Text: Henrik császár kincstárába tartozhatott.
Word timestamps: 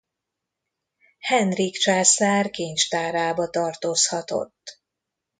Henrik 1.19 1.73
császár 1.77 2.49
kincstárába 2.49 3.49
tartozhatott. 3.49 4.81